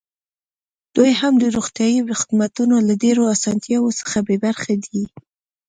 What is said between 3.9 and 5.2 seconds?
څخه بې برخې دي.